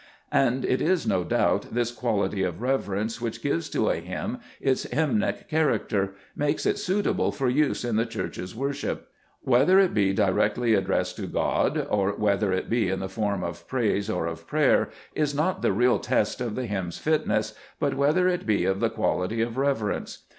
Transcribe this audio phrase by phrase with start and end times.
[0.31, 4.87] And it is, no doubt, this quality of reverence which gives to a hymn its
[4.87, 9.09] hymnic character, makes it suitable for use in the Church's wor ship.
[9.41, 13.67] Whether it be directly addressed to God, or whether it be in the form of
[13.67, 18.27] praise or of prayer, is not the real test of the hymn's fitness, but whether
[18.27, 20.23] it be of the quality of reverence.